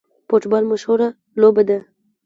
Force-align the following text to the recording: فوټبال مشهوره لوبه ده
فوټبال 0.27 0.63
مشهوره 0.71 1.07
لوبه 1.41 1.63
ده 1.69 1.77